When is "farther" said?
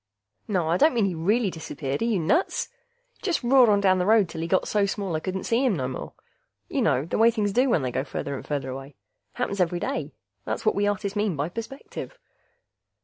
8.03-8.33, 8.43-8.71